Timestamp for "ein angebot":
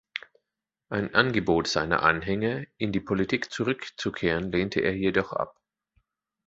0.89-1.67